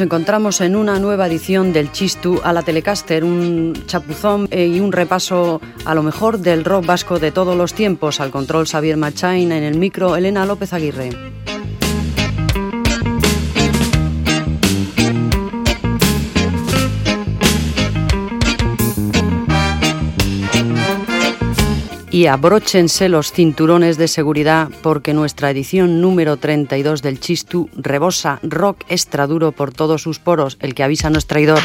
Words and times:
nos 0.00 0.06
encontramos 0.06 0.62
en 0.62 0.76
una 0.76 0.98
nueva 0.98 1.26
edición 1.26 1.74
del 1.74 1.92
Chistu 1.92 2.40
a 2.42 2.54
la 2.54 2.62
Telecaster, 2.62 3.22
un 3.22 3.74
chapuzón 3.86 4.48
eh, 4.50 4.66
y 4.66 4.80
un 4.80 4.92
repaso 4.92 5.60
a 5.84 5.94
lo 5.94 6.02
mejor 6.02 6.38
del 6.38 6.64
rock 6.64 6.86
vasco 6.86 7.18
de 7.18 7.30
todos 7.30 7.54
los 7.54 7.74
tiempos. 7.74 8.18
Al 8.18 8.30
control 8.30 8.66
Xavier 8.66 8.96
Machain, 8.96 9.52
en 9.52 9.62
el 9.62 9.76
micro 9.76 10.16
Elena 10.16 10.46
López 10.46 10.72
Aguirre. 10.72 11.10
Y 22.10 22.26
abróchense 22.26 23.08
los 23.08 23.32
cinturones 23.32 23.96
de 23.96 24.08
seguridad 24.08 24.68
porque 24.82 25.14
nuestra 25.14 25.50
edición 25.50 26.00
número 26.00 26.36
32 26.36 27.02
del 27.02 27.20
Chistu 27.20 27.70
rebosa 27.76 28.40
rock 28.42 28.84
extraduro 28.88 29.52
por 29.52 29.72
todos 29.72 30.02
sus 30.02 30.18
poros, 30.18 30.58
el 30.60 30.74
que 30.74 30.82
avisa 30.82 31.10
no 31.10 31.18
es 31.18 31.26
traidor. 31.26 31.60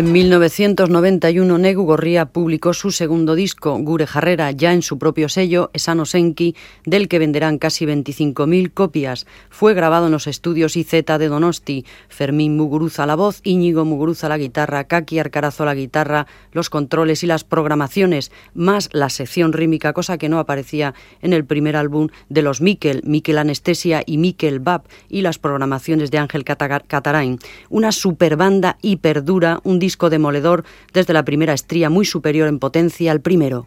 En 0.00 0.12
1991, 0.12 1.58
Negu 1.58 1.84
Gorría 1.84 2.24
publicó 2.24 2.72
su 2.72 2.90
segundo 2.90 3.34
disco, 3.34 3.76
Gure 3.76 4.06
Jarrera, 4.06 4.50
ya 4.50 4.72
en 4.72 4.80
su 4.80 4.96
propio 4.98 5.28
sello, 5.28 5.68
Esano 5.74 6.06
Senki, 6.06 6.56
del 6.86 7.06
que 7.06 7.18
venderán 7.18 7.58
casi 7.58 7.84
25.000 7.84 8.72
copias. 8.72 9.26
Fue 9.50 9.74
grabado 9.74 10.06
en 10.06 10.12
los 10.12 10.26
estudios 10.26 10.74
IZ 10.78 11.04
de 11.04 11.28
Donosti. 11.28 11.84
Fermín 12.08 12.56
Muguruza 12.56 13.04
la 13.04 13.14
voz, 13.14 13.42
Íñigo 13.44 13.84
Muguruza 13.84 14.30
la 14.30 14.38
guitarra, 14.38 14.84
Kaki 14.84 15.18
Arcarazo 15.18 15.66
la 15.66 15.74
guitarra, 15.74 16.26
los 16.52 16.70
controles 16.70 17.22
y 17.22 17.26
las 17.26 17.44
programaciones, 17.44 18.32
más 18.54 18.88
la 18.92 19.10
sección 19.10 19.52
rítmica, 19.52 19.92
cosa 19.92 20.16
que 20.16 20.30
no 20.30 20.38
aparecía 20.38 20.94
en 21.20 21.34
el 21.34 21.44
primer 21.44 21.76
álbum 21.76 22.08
de 22.30 22.40
los 22.40 22.62
Miquel, 22.62 23.02
Miquel 23.04 23.36
Anestesia 23.36 24.02
y 24.06 24.16
Miquel 24.16 24.60
Bab, 24.60 24.84
y 25.10 25.20
las 25.20 25.38
programaciones 25.38 26.10
de 26.10 26.16
Ángel 26.16 26.44
Catarain. 26.44 27.38
Una 27.68 27.92
superbanda 27.92 28.78
hiperdura, 28.80 29.60
un 29.62 29.78
disco 29.78 29.89
demoledor 29.96 30.64
desde 30.92 31.12
la 31.12 31.24
primera 31.24 31.52
estría 31.52 31.90
muy 31.90 32.04
superior 32.04 32.48
en 32.48 32.58
potencia 32.58 33.12
al 33.12 33.20
primero. 33.20 33.66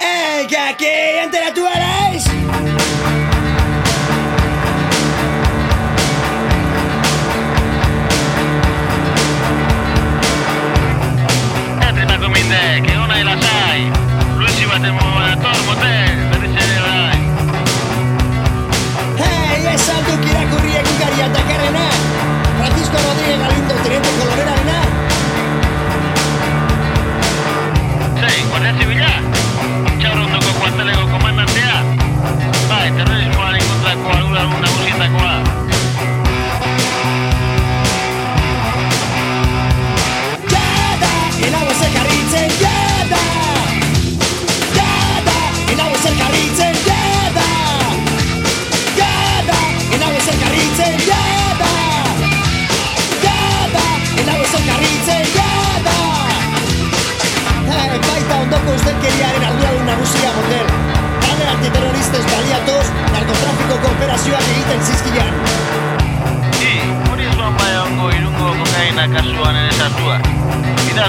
¡Eh, 0.00 0.46
que 0.48 0.56
aquí 0.56 0.86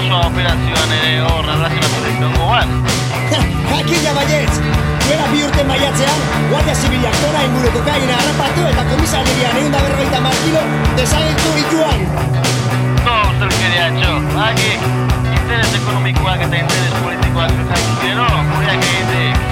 Idazoa 0.02 0.26
operazioan 0.26 0.92
ere 0.96 1.10
hor 1.22 1.44
relazionatu 1.46 2.00
ditongo 2.04 2.46
ban 2.48 2.70
Jakina 3.68 4.14
baietz, 4.16 4.56
duela 5.04 5.28
bi 5.30 5.44
urte 5.46 5.64
maiatzean, 5.68 6.24
Guardia 6.50 6.74
Zibilak 6.74 7.20
tona 7.22 7.44
inguru 7.46 7.70
kokaina 7.76 8.16
harrapatu 8.16 8.66
eta 8.72 8.84
komisariria 8.90 9.54
neun 9.54 9.70
da 9.76 9.84
berroita 9.86 10.24
markilo 10.26 10.64
desagentu 10.98 11.54
ituan. 11.62 12.04
No, 13.06 13.16
ustelkeria 13.30 13.86
etxo, 13.92 14.18
baki, 14.34 14.74
interes 15.38 15.80
ekonomikoak 15.80 16.46
eta 16.50 16.62
interes 16.66 17.00
politikoak 17.06 17.56
zuzatu 17.62 17.98
gero, 18.02 18.28
guriak 18.52 18.86
egitek. 18.90 19.51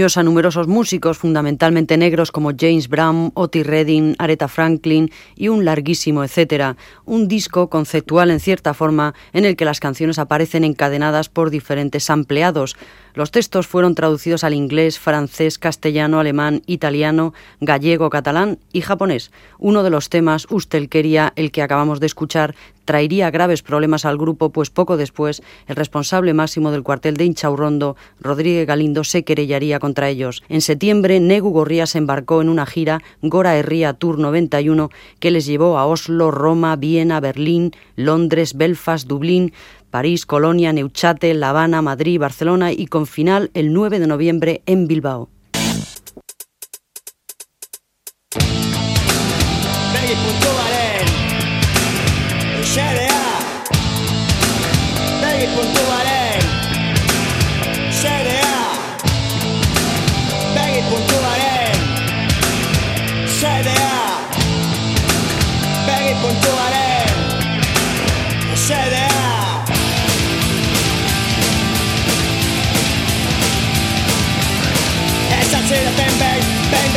A 0.00 0.22
numerosos 0.22 0.66
músicos, 0.66 1.18
fundamentalmente 1.18 1.98
negros 1.98 2.32
como 2.32 2.52
James 2.58 2.88
Brown, 2.88 3.32
Otis 3.34 3.66
Redding, 3.66 4.14
Aretha 4.18 4.48
Franklin 4.48 5.10
y 5.36 5.48
un 5.48 5.66
larguísimo 5.66 6.24
etcétera. 6.24 6.78
Un 7.04 7.28
disco 7.28 7.68
conceptual 7.68 8.30
en 8.30 8.40
cierta 8.40 8.72
forma 8.72 9.14
en 9.34 9.44
el 9.44 9.56
que 9.56 9.66
las 9.66 9.78
canciones 9.78 10.18
aparecen 10.18 10.64
encadenadas 10.64 11.28
por 11.28 11.50
diferentes 11.50 12.08
ampliados. 12.08 12.76
Los 13.12 13.30
textos 13.30 13.66
fueron 13.66 13.94
traducidos 13.94 14.42
al 14.42 14.54
inglés, 14.54 14.98
francés, 14.98 15.58
castellano, 15.58 16.18
alemán, 16.18 16.62
italiano, 16.64 17.34
gallego, 17.60 18.08
catalán 18.08 18.58
y 18.72 18.80
japonés. 18.80 19.30
Uno 19.58 19.82
de 19.82 19.90
los 19.90 20.08
temas, 20.08 20.46
Ustelqueria, 20.48 21.34
el 21.36 21.52
que 21.52 21.62
acabamos 21.62 22.00
de 22.00 22.06
escuchar, 22.06 22.54
traería 22.90 23.30
graves 23.30 23.62
problemas 23.62 24.04
al 24.04 24.18
grupo, 24.18 24.50
pues 24.50 24.68
poco 24.68 24.96
después 24.96 25.44
el 25.68 25.76
responsable 25.76 26.34
máximo 26.34 26.72
del 26.72 26.82
cuartel 26.82 27.16
de 27.16 27.24
Inchaurrondo, 27.24 27.94
Rodríguez 28.18 28.66
Galindo, 28.66 29.04
se 29.04 29.22
querellaría 29.22 29.78
contra 29.78 30.08
ellos. 30.08 30.42
En 30.48 30.60
septiembre, 30.60 31.20
Negu 31.20 31.50
Gorría 31.50 31.86
se 31.86 31.98
embarcó 31.98 32.42
en 32.42 32.48
una 32.48 32.66
gira 32.66 33.00
Gora 33.22 33.56
Herria 33.56 33.92
Tour 33.92 34.18
91 34.18 34.90
que 35.20 35.30
les 35.30 35.46
llevó 35.46 35.78
a 35.78 35.86
Oslo, 35.86 36.32
Roma, 36.32 36.74
Viena, 36.74 37.20
Berlín, 37.20 37.70
Londres, 37.94 38.56
Belfast, 38.56 39.06
Dublín, 39.06 39.52
París, 39.92 40.26
Colonia, 40.26 40.72
Neuchâtel, 40.72 41.38
La 41.38 41.50
Habana, 41.50 41.82
Madrid, 41.82 42.18
Barcelona 42.18 42.72
y 42.72 42.86
con 42.86 43.06
final 43.06 43.52
el 43.54 43.72
9 43.72 44.00
de 44.00 44.08
noviembre 44.08 44.62
en 44.66 44.88
Bilbao. 44.88 45.28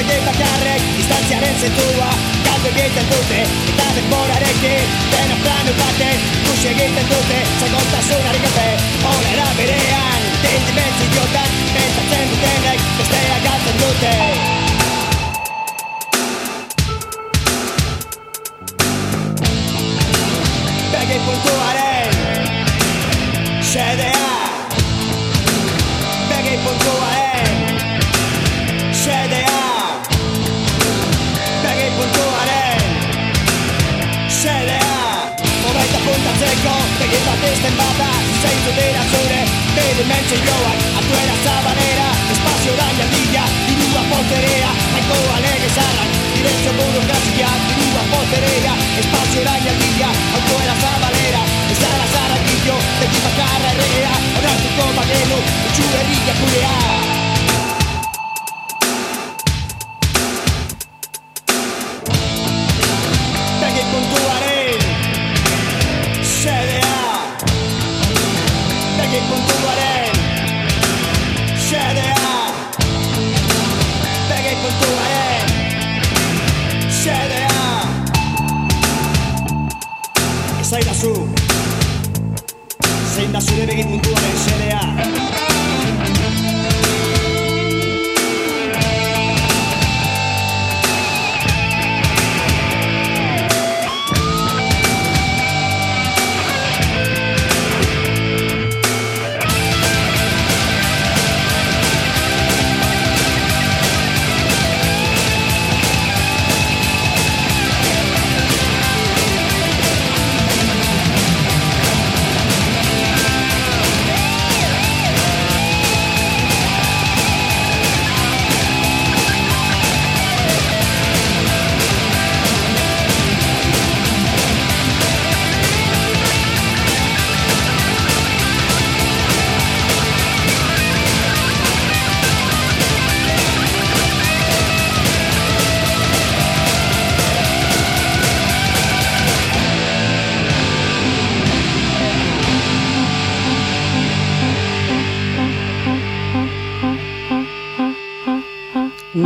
Beste 0.03 0.24
bakarrek 0.25 0.81
instantziaren 1.00 1.62
zentua 1.63 2.10
Galdu 2.43 2.72
egiten 2.74 3.07
dute 3.13 3.39
eta 3.72 3.86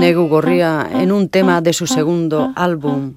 Negu 0.08 0.30
Gorría 0.30 0.88
en 0.90 1.12
un 1.12 1.28
tema 1.28 1.60
de 1.60 1.74
su 1.74 1.86
segundo 1.86 2.54
álbum. 2.56 3.16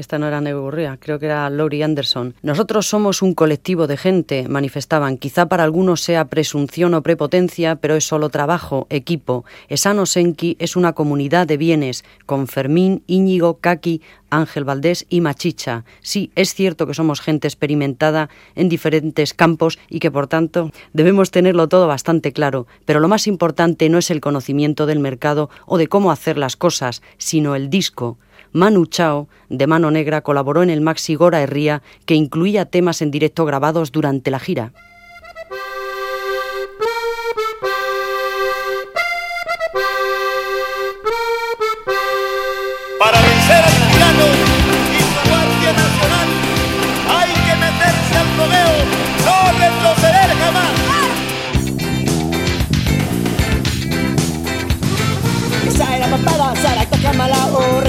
Esta 0.00 0.18
no 0.18 0.28
era 0.28 0.40
Negu 0.40 0.62
Gorría, 0.62 0.96
creo 0.98 1.18
que 1.18 1.26
era 1.26 1.50
Laurie 1.50 1.84
Anderson. 1.84 2.34
Nosotros 2.40 2.88
somos 2.88 3.20
un 3.20 3.34
colectivo 3.34 3.86
de 3.86 3.98
gente, 3.98 4.48
manifestaban. 4.48 5.18
Quizá 5.18 5.44
para 5.44 5.62
algunos 5.62 6.00
sea 6.00 6.24
presunción 6.24 6.94
o 6.94 7.02
prepotencia, 7.02 7.76
pero 7.76 7.96
es 7.96 8.06
solo 8.06 8.30
trabajo, 8.30 8.86
equipo. 8.88 9.44
Esano 9.68 10.06
Senki 10.06 10.56
es 10.58 10.74
una 10.74 10.94
comunidad 10.94 11.46
de 11.46 11.58
bienes, 11.58 12.02
con 12.24 12.48
Fermín, 12.48 13.02
Íñigo, 13.08 13.58
Kaki, 13.58 14.00
Ángel 14.30 14.64
Valdés 14.64 15.04
y 15.10 15.20
Machicha. 15.20 15.84
Sí, 16.00 16.30
es 16.34 16.54
cierto 16.54 16.86
que 16.86 16.94
somos 16.94 17.20
gente 17.20 17.46
experimentada 17.46 18.30
en 18.54 18.70
diferentes 18.70 19.34
campos 19.34 19.78
y 19.90 19.98
que 19.98 20.10
por 20.10 20.28
tanto 20.28 20.70
debemos 20.94 21.30
tenerlo 21.30 21.68
todo 21.68 21.86
bastante 21.86 22.32
claro, 22.32 22.66
pero 22.86 23.00
lo 23.00 23.08
más 23.08 23.26
importante 23.26 23.90
no 23.90 23.98
es 23.98 24.10
el 24.10 24.22
conocimiento 24.22 24.86
del 24.86 24.98
mercado 24.98 25.50
o 25.66 25.76
de 25.76 25.88
cómo 25.88 26.10
hacer 26.10 26.38
las 26.38 26.56
cosas, 26.56 27.02
sino 27.18 27.54
el 27.54 27.68
disco. 27.68 28.16
Manu 28.52 28.86
Chao, 28.86 29.28
de 29.48 29.66
Mano 29.66 29.90
Negra, 29.90 30.22
colaboró 30.22 30.62
en 30.62 30.70
el 30.70 30.80
Maxi 30.80 31.14
Gora 31.14 31.40
Herría, 31.40 31.82
que 32.04 32.14
incluía 32.14 32.64
temas 32.64 33.02
en 33.02 33.10
directo 33.10 33.44
grabados 33.44 33.92
durante 33.92 34.30
la 34.30 34.40
gira. 34.40 34.72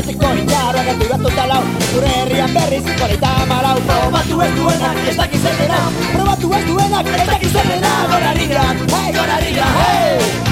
Kamala 0.01 0.31
Horretiko 0.31 0.33
indarra 0.41 0.83
gatu 0.83 1.09
bat 1.09 1.21
totalau 1.21 1.63
Gure 1.93 2.11
herrian 2.21 2.53
berriz, 2.53 2.83
goreita 2.99 3.45
malau 3.47 3.77
Probatu 3.87 4.41
ez 4.41 4.53
duenak, 4.55 4.97
ez 5.07 5.17
dakiz 5.17 5.41
zer 5.41 5.57
dena 5.59 5.81
Probatu 6.13 6.53
ez 6.53 6.63
duenak, 6.69 7.11
ez 7.17 7.27
dakiz 7.27 7.51
zer 7.51 7.67
dena 7.67 7.91
Gora 8.13 8.33
riga, 8.39 8.63
hey, 8.95 9.11
gora 9.13 9.37
riga, 9.45 9.67
hey 9.81 10.50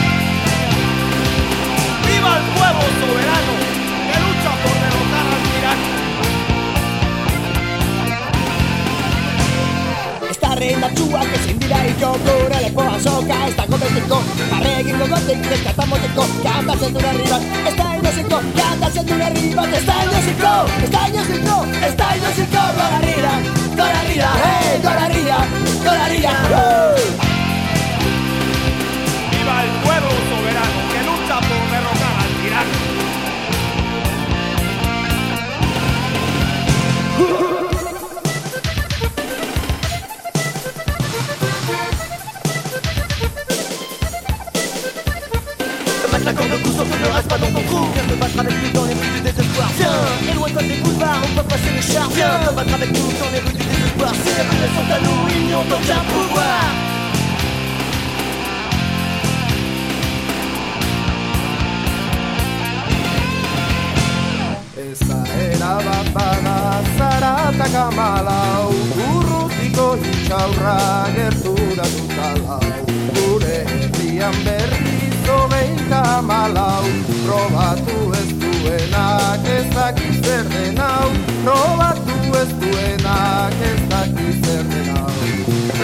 Rehindatxuak 10.60 11.30
ezin 11.38 11.60
dira 11.62 11.78
ito 11.88 12.10
Gure 12.26 12.58
lepoan 12.64 13.00
soka 13.04 13.38
ez 13.48 13.54
dago 13.56 13.78
betiko 13.80 14.18
Barre 14.52 14.72
egingo 14.82 15.06
gotik 15.12 15.46
eskata 15.56 15.86
moteko 15.92 16.26
Kantatzen 16.44 16.98
duen 16.98 17.06
herri 17.12 17.28
ez 17.70 17.76
da 17.80 17.88
inoziko 18.00 18.42
Kantatzen 18.58 19.08
duen 19.08 19.24
herri 19.28 19.54
bat 19.56 19.78
ez 19.80 19.86
da 19.88 19.96
inoziko 20.08 20.52
Ez 20.84 20.92
da 20.96 21.06
inoziko, 21.14 21.56
ez 21.88 21.94
da 22.02 22.10
inoziko 22.20 22.66
Gora 22.80 23.00
rira, 23.08 23.34
gora 23.80 24.02
rira, 24.10 24.30
hey, 24.44 24.82
gora 24.84 25.08
rira, 25.14 25.40
gora 25.88 26.06
rira! 26.12 26.34
¡Viva 29.32 29.56
el 29.64 29.72
pueblo 29.86 30.12
soberano 30.30 30.80
que 30.92 31.00
lucha 31.08 31.38
por 31.48 31.64
derrotar 31.72 32.16
al 32.24 32.32
tirano! 32.42 32.78
Ne 47.10 47.16
reste 47.16 47.30
pas 47.30 47.38
dans 47.38 47.52
ton 47.52 47.64
trou. 47.64 47.86
Viens 47.94 48.04
te 48.04 48.14
battre 48.20 48.40
avec 48.40 48.54
nous 48.64 48.72
dans 48.72 48.86
les 48.86 48.94
rues 48.94 49.14
du 49.16 49.22
désespoir. 49.22 49.70
Viens, 49.78 50.32
éloigne-toi 50.32 50.64
des 50.64 50.82
boulevards, 50.84 51.22
on 51.24 51.38
peut 51.38 51.48
passer 51.48 51.72
les 51.76 51.82
chars 51.82 52.10
Viens 52.10 52.40
te 52.46 52.54
battre 52.54 52.74
avec 52.74 52.90
nous 52.92 53.10
dans 53.22 53.32
les 53.34 53.40
rues 53.40 53.58
du 53.58 53.66
désespoir. 53.66 54.14
Si 54.14 54.30
les 54.38 54.46
rues 54.50 54.72
sont 54.78 54.90
à 54.94 55.00
nous, 55.06 55.20
ils 55.36 55.52
n'ont 55.52 55.70
aucun 55.78 56.02
pouvoir. 56.14 56.62
Eza 64.80 65.20
erabat 65.44 66.08
bada 66.16 66.58
zaratak 66.98 67.76
amalau 67.76 68.72
Urrutiko 69.08 69.98
itxaurra 70.12 70.78
gertu 71.16 71.54
da 71.76 71.86
dutalau 71.94 72.64
Gure 73.14 73.58
herrian 73.68 74.36
berriz 74.46 74.99
hogeita 75.60 76.00
amalau 76.18 76.86
Probatu 77.26 77.98
ez 78.20 78.30
du 78.40 78.50
duenak 78.60 79.46
ez 79.46 79.66
daki 79.76 80.10
zer 80.24 80.48
hau. 80.80 81.10
Probatu 81.44 82.18
ez 82.42 82.52
duenak 82.62 83.62
ez 83.70 83.82
daki 83.92 84.28
zer 84.44 84.66
hau. 84.96 85.14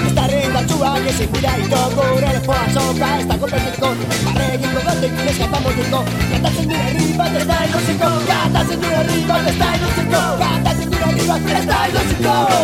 Estarren 0.05 0.53
batxuak 0.55 1.07
ezin 1.11 1.29
dira 1.33 1.53
ito 1.63 1.81
gure 1.95 2.31
lepoa 2.35 2.63
soka 2.73 3.09
Ez 3.19 3.27
dago 3.29 3.47
perfectiko, 3.51 3.89
barregin 4.25 4.75
gogotik 4.75 5.21
eskapamos 5.31 5.75
diko 5.79 6.01
Kantatzen 6.31 6.69
dure 6.71 6.83
herri 6.87 7.07
bat 7.19 7.39
ez 7.39 7.47
da 7.51 7.61
ilosiko 7.69 8.11
Kantatzen 8.31 8.83
dure 8.83 8.99
herri 9.01 9.23
bat 9.31 9.49
ez 9.51 9.57
da 9.61 9.71
ilosiko 9.79 10.23
Kantatzen 10.43 10.91
dure 10.91 11.09
herri 11.11 11.27
bat 11.31 11.55
ez 11.59 11.65
da 11.71 11.81
ilosiko 11.91 12.54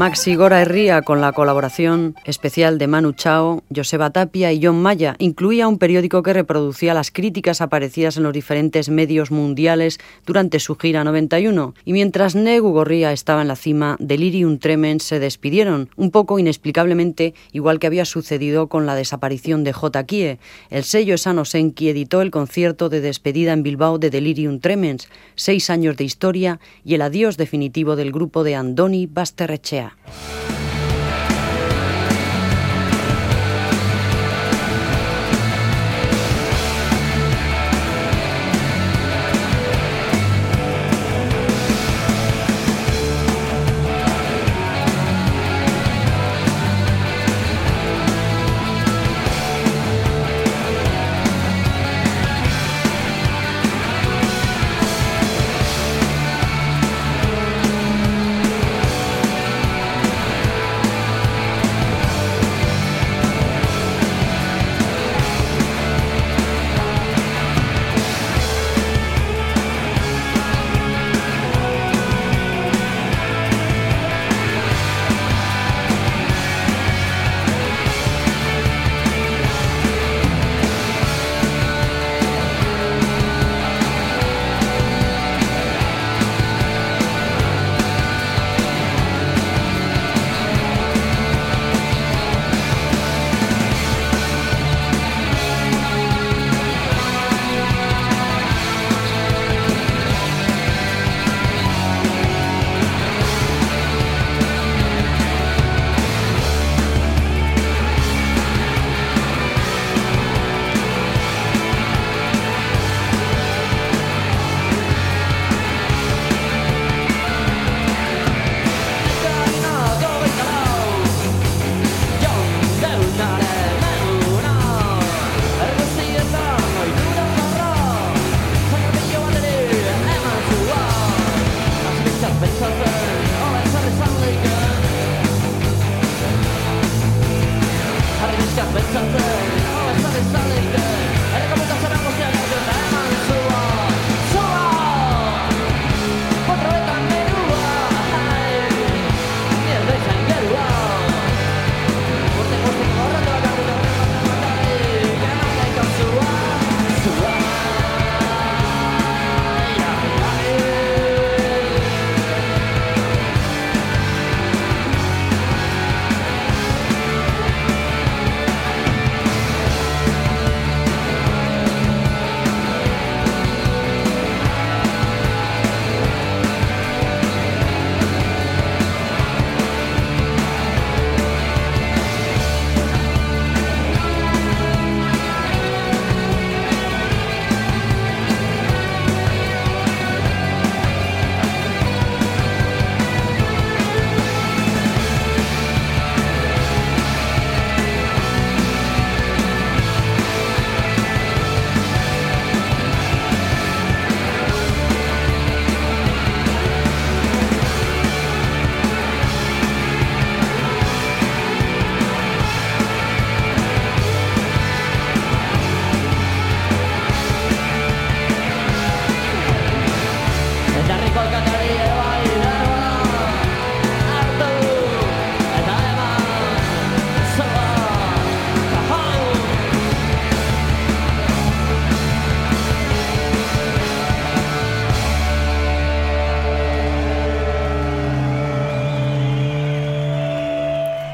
Maxi 0.00 0.34
Gora 0.34 0.62
Herría, 0.62 1.02
con 1.02 1.20
la 1.20 1.32
colaboración 1.32 2.14
especial 2.24 2.78
de 2.78 2.86
Manu 2.86 3.12
Chao, 3.12 3.62
Joseba 3.68 4.08
Tapia 4.08 4.50
y 4.50 4.64
John 4.64 4.80
Maya, 4.80 5.14
incluía 5.18 5.68
un 5.68 5.76
periódico 5.76 6.22
que 6.22 6.32
reproducía 6.32 6.94
las 6.94 7.10
críticas 7.10 7.60
aparecidas 7.60 8.16
en 8.16 8.22
los 8.22 8.32
diferentes 8.32 8.88
medios 8.88 9.30
mundiales 9.30 10.00
durante 10.24 10.58
su 10.58 10.76
gira 10.76 11.04
91. 11.04 11.74
Y 11.84 11.92
mientras 11.92 12.34
Negu 12.34 12.72
Gorría 12.72 13.12
estaba 13.12 13.42
en 13.42 13.48
la 13.48 13.56
cima, 13.56 13.98
Delirium 14.00 14.56
Tremens 14.56 15.02
se 15.02 15.18
despidieron, 15.18 15.90
un 15.96 16.10
poco 16.10 16.38
inexplicablemente, 16.38 17.34
igual 17.52 17.78
que 17.78 17.86
había 17.86 18.06
sucedido 18.06 18.68
con 18.68 18.86
la 18.86 18.94
desaparición 18.94 19.64
de 19.64 19.74
J. 19.74 20.04
Kie. 20.04 20.38
El 20.70 20.84
sello 20.84 21.18
Sano 21.18 21.44
Senki 21.44 21.90
editó 21.90 22.22
el 22.22 22.30
concierto 22.30 22.88
de 22.88 23.02
despedida 23.02 23.52
en 23.52 23.62
Bilbao 23.62 23.98
de 23.98 24.08
Delirium 24.08 24.60
Tremens, 24.60 25.10
seis 25.34 25.68
años 25.68 25.98
de 25.98 26.04
historia 26.04 26.58
y 26.86 26.94
el 26.94 27.02
adiós 27.02 27.36
definitivo 27.36 27.96
del 27.96 28.12
grupo 28.12 28.44
de 28.44 28.54
Andoni 28.54 29.06
Basterrechea. 29.06 29.89
Viva. 30.06 30.39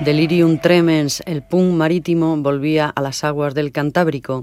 Delirium 0.06 0.58
tremens, 0.58 1.20
el 1.26 1.42
punk 1.42 1.72
marítimo 1.72 2.36
volvía 2.36 2.92
a 2.94 3.00
las 3.02 3.24
aguas 3.24 3.54
del 3.54 3.72
Cantábrico. 3.72 4.42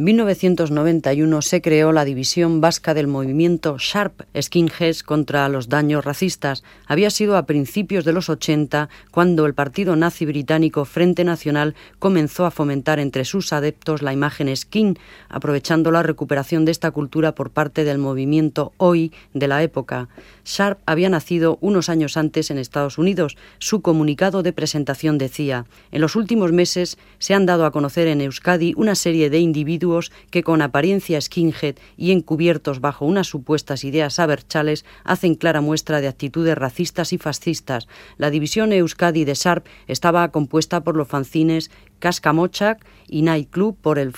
En 0.00 0.04
1991 0.04 1.42
se 1.42 1.60
creó 1.60 1.92
la 1.92 2.06
división 2.06 2.62
vasca 2.62 2.94
del 2.94 3.06
movimiento 3.06 3.76
Sharp 3.78 4.22
Skinheads 4.34 5.02
contra 5.02 5.46
los 5.50 5.68
daños 5.68 6.06
racistas. 6.06 6.64
Había 6.86 7.10
sido 7.10 7.36
a 7.36 7.44
principios 7.44 8.06
de 8.06 8.14
los 8.14 8.30
80 8.30 8.88
cuando 9.10 9.44
el 9.44 9.52
partido 9.52 9.96
nazi 9.96 10.24
británico 10.24 10.86
Frente 10.86 11.22
Nacional 11.22 11.74
comenzó 11.98 12.46
a 12.46 12.50
fomentar 12.50 12.98
entre 12.98 13.26
sus 13.26 13.52
adeptos 13.52 14.00
la 14.00 14.14
imagen 14.14 14.56
skin, 14.56 14.98
aprovechando 15.28 15.90
la 15.90 16.02
recuperación 16.02 16.64
de 16.64 16.72
esta 16.72 16.92
cultura 16.92 17.34
por 17.34 17.50
parte 17.50 17.84
del 17.84 17.98
movimiento 17.98 18.72
hoy 18.78 19.12
de 19.34 19.48
la 19.48 19.62
época. 19.62 20.08
Sharp 20.46 20.78
había 20.86 21.10
nacido 21.10 21.58
unos 21.60 21.90
años 21.90 22.16
antes 22.16 22.50
en 22.50 22.56
Estados 22.56 22.96
Unidos. 22.96 23.36
Su 23.58 23.82
comunicado 23.82 24.42
de 24.42 24.54
presentación 24.54 25.18
decía: 25.18 25.66
En 25.92 26.00
los 26.00 26.16
últimos 26.16 26.52
meses 26.52 26.96
se 27.18 27.34
han 27.34 27.44
dado 27.44 27.66
a 27.66 27.70
conocer 27.70 28.08
en 28.08 28.22
Euskadi 28.22 28.72
una 28.78 28.94
serie 28.94 29.28
de 29.28 29.40
individuos 29.40 29.89
que 30.30 30.42
con 30.42 30.62
apariencia 30.62 31.20
skinhead 31.20 31.76
y 31.96 32.12
encubiertos 32.12 32.80
bajo 32.80 33.04
unas 33.04 33.26
supuestas 33.26 33.84
ideas 33.84 34.18
aberchales 34.18 34.84
hacen 35.04 35.34
clara 35.34 35.60
muestra 35.60 36.00
de 36.00 36.08
actitudes 36.08 36.56
racistas 36.56 37.12
y 37.12 37.18
fascistas. 37.18 37.88
La 38.16 38.30
división 38.30 38.72
Euskadi 38.72 39.24
de 39.24 39.34
SARP 39.34 39.66
estaba 39.86 40.30
compuesta 40.30 40.82
por 40.82 40.96
los 40.96 41.08
fanzines 41.08 41.70
Cascamochac 41.98 42.84
y 43.08 43.22
Night 43.22 43.50
Club, 43.50 43.76
por 43.80 43.98
el, 43.98 44.12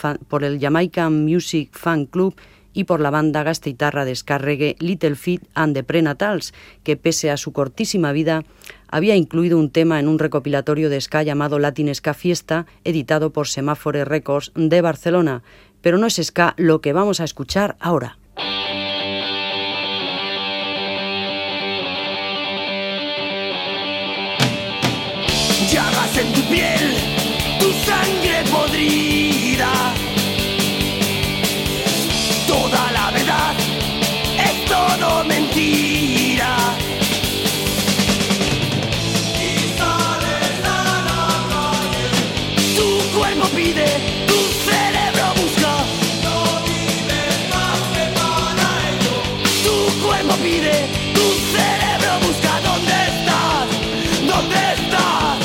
Jamaican 0.60 1.24
Music 1.24 1.70
Fan 1.72 2.06
Club 2.06 2.34
y 2.74 2.84
por 2.84 3.00
la 3.00 3.10
banda 3.10 3.42
gasteitarra 3.42 4.04
descarregue 4.04 4.76
Little 4.78 5.16
Feet 5.16 5.42
and 5.54 5.74
the 5.74 5.82
Prenatals, 5.82 6.54
que 6.84 6.96
pese 6.96 7.30
a 7.30 7.36
su 7.36 7.52
cortísima 7.52 8.12
vida 8.12 8.44
había 8.92 9.16
incluido 9.16 9.58
un 9.58 9.70
tema 9.70 9.98
en 9.98 10.06
un 10.06 10.18
recopilatorio 10.18 10.90
de 10.90 11.00
ska 11.00 11.22
llamado 11.22 11.58
Latin 11.58 11.92
Ska 11.92 12.14
Fiesta, 12.14 12.66
editado 12.84 13.32
por 13.32 13.48
Semáfore 13.48 14.04
Records 14.04 14.52
de 14.54 14.80
Barcelona. 14.82 15.42
Pero 15.80 15.98
no 15.98 16.06
es 16.06 16.20
ska 16.22 16.54
lo 16.58 16.80
que 16.80 16.92
vamos 16.92 17.18
a 17.18 17.24
escuchar 17.24 17.76
ahora. 17.80 18.18
Llagas 25.72 26.18
en 26.18 26.32
tu 26.34 26.42
piel, 26.42 26.94
tu 27.58 27.72
sangre 27.72 28.44
podrida. 28.52 29.72
Toda 32.46 32.91
pide, 50.42 50.74
tu 51.14 51.26
cerebro 51.54 52.12
busca. 52.26 52.52
¿Dónde 52.68 52.96
estás? 53.10 53.66
¿Dónde 54.26 54.58
estás? 54.76 55.38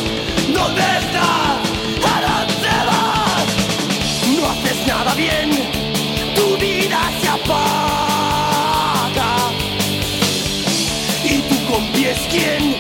¿Dónde 0.58 0.86
estás? 1.02 1.58
¿A 2.12 2.14
dónde 2.28 2.76
vas? 2.90 3.48
No 4.36 4.42
haces 4.52 4.80
nada 4.88 5.12
bien, 5.16 5.50
tu 6.36 6.48
vida 6.58 7.00
se 7.22 7.28
apaga. 7.30 9.32
Y 11.24 11.36
tú 11.50 11.56
con 11.72 11.84
pies 11.94 12.20
quien 12.30 12.77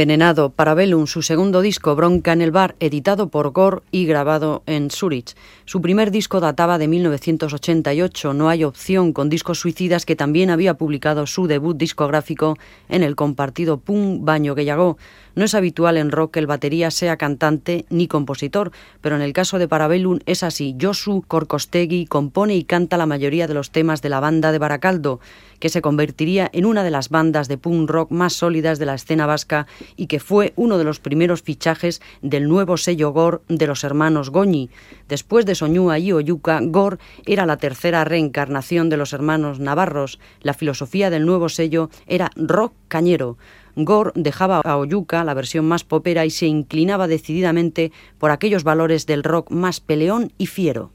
Envenenado, 0.00 0.48
Parabellum, 0.48 1.06
su 1.06 1.20
segundo 1.20 1.60
disco, 1.60 1.94
Bronca 1.94 2.32
en 2.32 2.40
el 2.40 2.52
Bar, 2.52 2.74
editado 2.80 3.28
por 3.28 3.50
Gore 3.50 3.82
y 3.90 4.06
grabado 4.06 4.62
en 4.64 4.88
Zurich. 4.88 5.36
Su 5.66 5.82
primer 5.82 6.10
disco 6.10 6.40
databa 6.40 6.78
de 6.78 6.88
1988, 6.88 8.32
No 8.32 8.48
hay 8.48 8.64
opción, 8.64 9.12
con 9.12 9.28
discos 9.28 9.60
suicidas 9.60 10.06
que 10.06 10.16
también 10.16 10.48
había 10.48 10.72
publicado 10.72 11.26
su 11.26 11.46
debut 11.46 11.76
discográfico 11.76 12.56
en 12.88 13.02
el 13.02 13.14
compartido 13.14 13.76
Pum 13.76 14.24
Baño 14.24 14.54
que 14.54 14.64
llegó. 14.64 14.96
No 15.34 15.44
es 15.44 15.54
habitual 15.54 15.96
en 15.96 16.10
rock 16.10 16.32
que 16.32 16.40
el 16.40 16.46
batería 16.46 16.90
sea 16.90 17.16
cantante 17.16 17.84
ni 17.90 18.08
compositor, 18.08 18.72
pero 19.00 19.16
en 19.16 19.22
el 19.22 19.32
caso 19.32 19.58
de 19.58 19.68
Parabellum 19.68 20.18
es 20.26 20.42
así. 20.42 20.76
Josu 20.80 21.22
Korkostegui 21.28 22.06
compone 22.06 22.56
y 22.56 22.64
canta 22.64 22.96
la 22.96 23.06
mayoría 23.06 23.46
de 23.46 23.54
los 23.54 23.70
temas 23.70 24.02
de 24.02 24.08
la 24.08 24.20
banda 24.20 24.50
de 24.50 24.58
Baracaldo, 24.58 25.20
que 25.60 25.68
se 25.68 25.82
convertiría 25.82 26.50
en 26.52 26.66
una 26.66 26.82
de 26.82 26.90
las 26.90 27.10
bandas 27.10 27.46
de 27.46 27.58
punk 27.58 27.88
rock 27.88 28.10
más 28.10 28.32
sólidas 28.32 28.78
de 28.78 28.86
la 28.86 28.94
escena 28.94 29.26
vasca 29.26 29.66
y 29.96 30.06
que 30.06 30.20
fue 30.20 30.52
uno 30.56 30.78
de 30.78 30.84
los 30.84 31.00
primeros 31.00 31.42
fichajes 31.42 32.00
del 32.22 32.48
nuevo 32.48 32.76
sello 32.76 33.12
Gor 33.12 33.42
de 33.48 33.66
los 33.66 33.84
hermanos 33.84 34.30
Goñi. 34.30 34.70
Después 35.08 35.46
de 35.46 35.54
Soñúa 35.54 35.98
y 35.98 36.12
Oyuca, 36.12 36.60
Gor 36.62 36.98
era 37.26 37.46
la 37.46 37.56
tercera 37.56 38.04
reencarnación 38.04 38.88
de 38.88 38.96
los 38.96 39.12
hermanos 39.12 39.60
Navarros. 39.60 40.18
La 40.40 40.54
filosofía 40.54 41.10
del 41.10 41.26
nuevo 41.26 41.48
sello 41.48 41.90
era 42.06 42.30
rock 42.36 42.72
cañero. 42.88 43.36
Gore 43.76 44.12
dejaba 44.14 44.60
a 44.64 44.76
Oyuca 44.76 45.24
la 45.24 45.34
versión 45.34 45.66
más 45.66 45.84
popera 45.84 46.26
y 46.26 46.30
se 46.30 46.46
inclinaba 46.46 47.08
decididamente 47.08 47.92
por 48.18 48.30
aquellos 48.30 48.64
valores 48.64 49.06
del 49.06 49.22
rock 49.22 49.50
más 49.50 49.80
peleón 49.80 50.32
y 50.38 50.46
fiero. 50.46 50.90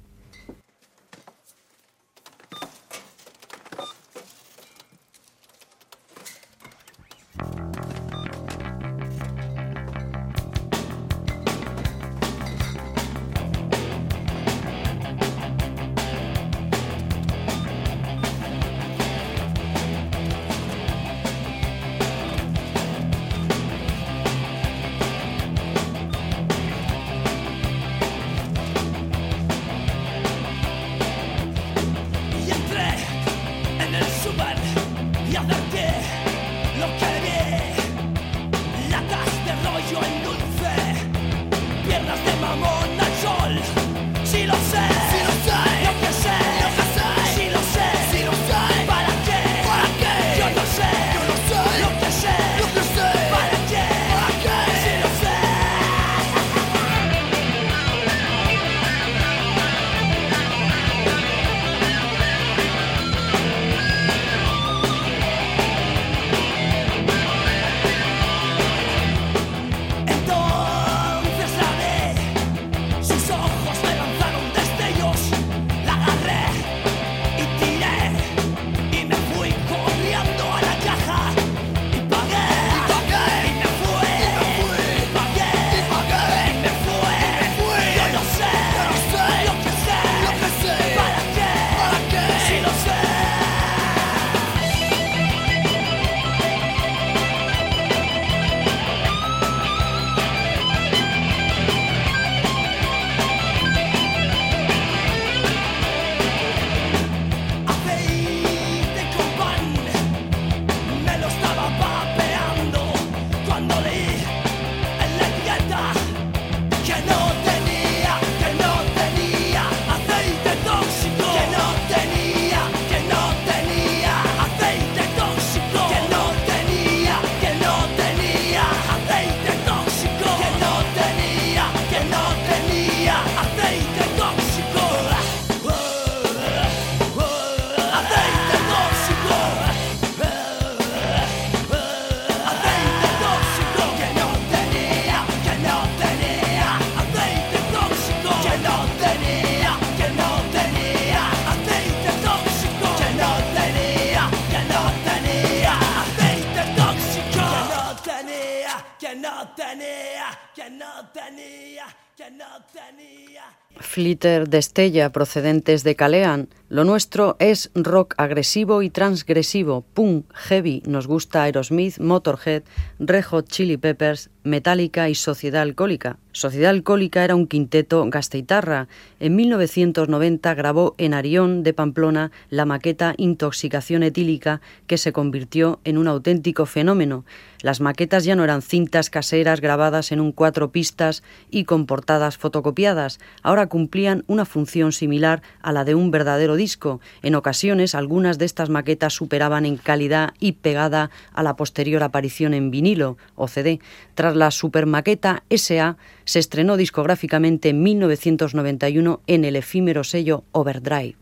Flitter 163.80 164.50
Destella, 164.50 165.12
procedentes 165.12 165.84
de 165.84 165.96
Calean. 165.96 166.50
Lo 166.70 166.84
nuestro 166.84 167.36
es 167.40 167.72
rock 167.76 168.16
agresivo 168.18 168.82
y 168.82 168.90
transgresivo, 168.90 169.86
punk, 169.94 170.26
heavy. 170.34 170.82
Nos 170.86 171.08
gusta 171.08 171.44
Aerosmith, 171.44 172.00
Motorhead, 172.00 172.64
Red 173.00 173.24
Hot 173.26 173.48
Chili 173.50 173.78
Peppers, 173.78 174.30
Metallica 174.44 175.10
y 175.10 175.16
Sociedad 175.16 175.62
Alcohólica. 175.62 176.20
Sociedad 176.36 176.72
Alcohólica 176.72 177.24
era 177.24 177.34
un 177.34 177.48
quinteto 177.48 178.06
gasteitarra. 178.10 178.90
En 179.22 179.38
1990 179.38 180.54
grabó 180.54 180.94
en 180.98 181.14
Arión 181.14 181.64
de 181.64 181.74
Pamplona 181.74 182.30
la 182.50 182.66
maqueta 182.66 183.14
Intoxicación 183.16 184.04
etílica 184.04 184.60
que 184.86 184.98
se 184.98 185.14
convirtió 185.14 185.80
en 185.86 185.98
un 185.98 186.10
auténtico 186.10 186.66
fenómeno. 186.66 187.24
Las 187.62 187.80
maquetas 187.80 188.26
ya 188.26 188.36
no 188.36 188.44
eran 188.44 188.62
cintas 188.62 189.10
caseras 189.10 189.62
grabadas 189.62 190.12
en 190.12 190.20
un 190.20 190.34
cuatro 190.34 190.74
pistas 190.74 191.24
y 191.50 191.64
con 191.64 191.86
portadas 191.86 192.38
fotocopiadas. 192.38 193.22
Ahora 193.42 193.68
cumplían 193.68 194.26
una 194.28 194.44
función 194.44 194.92
similar 194.92 195.42
a 195.62 195.72
la 195.72 195.86
de 195.86 195.96
un 195.96 196.12
verdadero 196.12 196.58
disco. 196.58 197.00
En 197.24 197.36
ocasiones 197.36 197.96
algunas 197.96 198.38
de 198.40 198.44
estas 198.44 198.70
maquetas 198.70 199.14
superaban 199.14 199.66
en 199.66 199.78
calidad 199.78 200.34
y 200.42 200.52
pegada 200.52 201.12
a 201.32 201.44
la 201.44 201.56
posterior 201.56 202.04
aparición 202.04 202.54
en 202.54 202.72
vinilo 202.72 203.18
o 203.36 203.48
CD. 203.48 203.80
Tras 204.16 204.36
la 204.36 204.52
supermaqueta 204.52 205.44
SA 205.50 205.96
se 206.26 206.40
estrenó 206.40 206.78
discográficamente 206.78 207.70
en 207.70 207.82
1991 207.82 209.22
en 209.28 209.46
el 209.46 209.56
efímero 209.56 210.04
sello 210.04 210.44
Overdrive. 210.52 211.16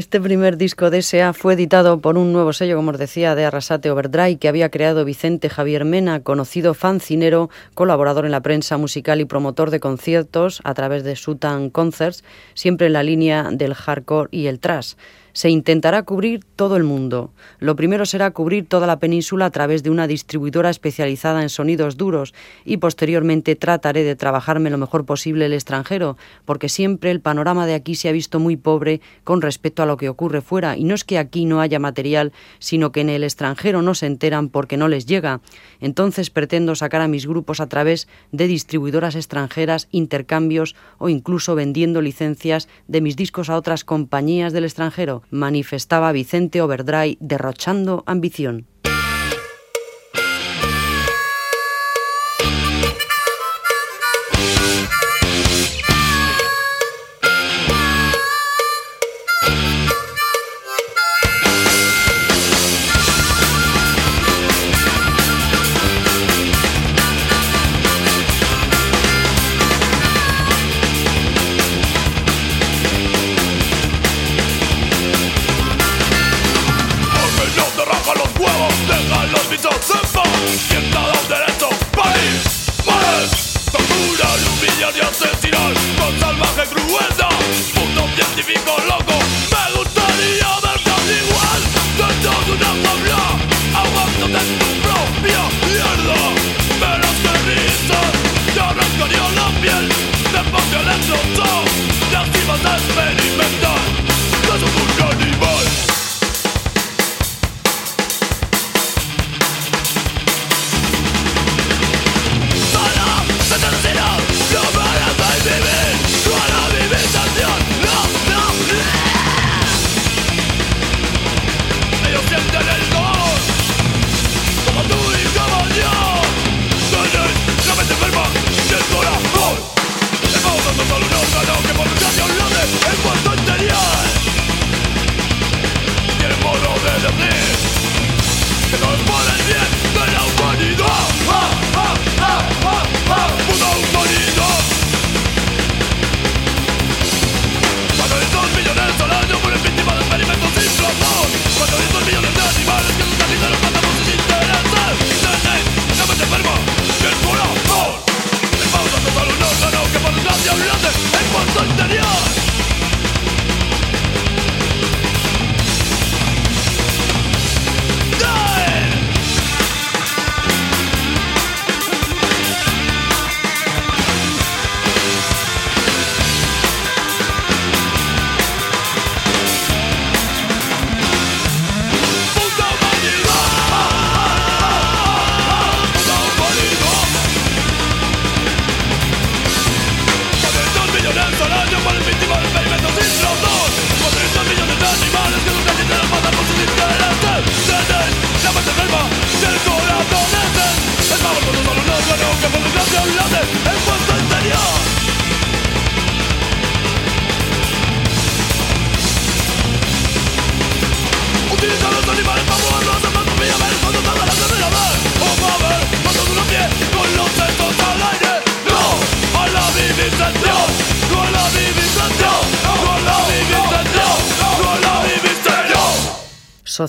es 0.00 0.09
Este 0.10 0.20
primer 0.20 0.56
disco 0.56 0.90
de 0.90 0.98
S.A. 0.98 1.32
fue 1.32 1.54
editado 1.54 2.00
por 2.00 2.18
un 2.18 2.32
nuevo 2.32 2.52
sello, 2.52 2.74
como 2.74 2.90
os 2.90 2.98
decía, 2.98 3.36
de 3.36 3.44
Arrasate 3.44 3.92
Overdrive, 3.92 4.38
que 4.38 4.48
había 4.48 4.68
creado 4.68 5.04
Vicente 5.04 5.48
Javier 5.48 5.84
Mena, 5.84 6.24
conocido 6.24 6.74
fancinero, 6.74 7.48
colaborador 7.74 8.24
en 8.24 8.32
la 8.32 8.40
prensa 8.40 8.76
musical 8.76 9.20
y 9.20 9.24
promotor 9.24 9.70
de 9.70 9.78
conciertos 9.78 10.62
a 10.64 10.74
través 10.74 11.04
de 11.04 11.14
Sutan 11.14 11.70
Concerts, 11.70 12.24
siempre 12.54 12.88
en 12.88 12.94
la 12.94 13.04
línea 13.04 13.50
del 13.52 13.72
hardcore 13.72 14.30
y 14.32 14.48
el 14.48 14.58
thrash. 14.58 14.94
Se 15.32 15.48
intentará 15.48 16.02
cubrir 16.02 16.44
todo 16.56 16.76
el 16.76 16.84
mundo. 16.84 17.32
Lo 17.58 17.76
primero 17.76 18.04
será 18.04 18.30
cubrir 18.32 18.66
toda 18.66 18.86
la 18.86 18.98
península 18.98 19.46
a 19.46 19.50
través 19.50 19.82
de 19.82 19.90
una 19.90 20.06
distribuidora 20.06 20.70
especializada 20.70 21.42
en 21.42 21.48
sonidos 21.48 21.96
duros 21.96 22.34
y 22.64 22.78
posteriormente 22.78 23.54
trataré 23.56 24.02
de 24.02 24.16
trabajarme 24.16 24.70
lo 24.70 24.78
mejor 24.78 25.04
posible 25.04 25.46
el 25.46 25.52
extranjero, 25.52 26.16
porque 26.44 26.68
siempre 26.68 27.10
el 27.10 27.20
panorama 27.20 27.66
de 27.66 27.74
aquí 27.74 27.94
se 27.94 28.08
ha 28.08 28.12
visto 28.12 28.40
muy 28.40 28.56
pobre 28.56 29.00
con 29.24 29.40
respecto 29.40 29.82
a 29.82 29.86
lo 29.86 29.96
que 30.00 30.08
ocurre 30.08 30.40
fuera 30.40 30.78
y 30.78 30.84
no 30.84 30.94
es 30.94 31.04
que 31.04 31.18
aquí 31.18 31.44
no 31.44 31.60
haya 31.60 31.78
material, 31.78 32.32
sino 32.58 32.90
que 32.90 33.02
en 33.02 33.10
el 33.10 33.22
extranjero 33.22 33.82
no 33.82 33.94
se 33.94 34.06
enteran 34.06 34.48
porque 34.48 34.78
no 34.78 34.88
les 34.88 35.04
llega. 35.04 35.42
Entonces 35.78 36.30
pretendo 36.30 36.74
sacar 36.74 37.02
a 37.02 37.08
mis 37.08 37.26
grupos 37.26 37.60
a 37.60 37.68
través 37.68 38.08
de 38.32 38.46
distribuidoras 38.46 39.14
extranjeras, 39.14 39.88
intercambios 39.90 40.74
o 40.96 41.10
incluso 41.10 41.54
vendiendo 41.54 42.00
licencias 42.00 42.66
de 42.88 43.02
mis 43.02 43.14
discos 43.14 43.50
a 43.50 43.56
otras 43.56 43.84
compañías 43.84 44.54
del 44.54 44.64
extranjero, 44.64 45.22
manifestaba 45.30 46.12
Vicente 46.12 46.62
Overdry 46.62 47.18
derrochando 47.20 48.02
ambición. 48.06 48.66